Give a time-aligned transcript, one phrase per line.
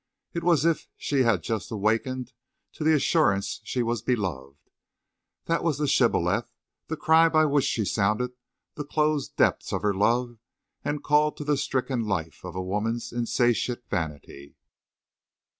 [0.33, 2.33] It was as if she had just awakened
[2.73, 4.57] to the assurance she was beloved.
[5.45, 8.31] That was the shibboleth—the cry by which she sounded
[8.73, 10.39] the closed depths of her love
[10.83, 14.55] and called to the stricken life of a woman's insatiate vanity.